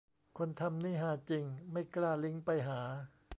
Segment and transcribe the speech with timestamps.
[0.37, 2.79] คนทำนี่ฮาจริง ไม่กล้าลิงก์ไปหา